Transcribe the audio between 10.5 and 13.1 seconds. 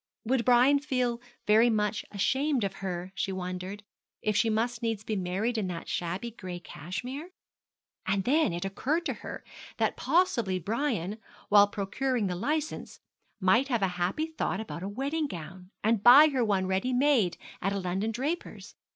Brian, while procuring the licence,